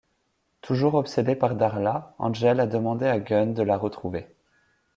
Toujours 0.61 0.95
obsédé 0.95 1.35
par 1.35 1.53
Darla, 1.55 2.15
Angel 2.17 2.59
a 2.59 2.65
demandé 2.65 3.05
à 3.05 3.19
Gunn 3.19 3.53
de 3.53 3.61
la 3.61 3.77
retrouver. 3.77 4.25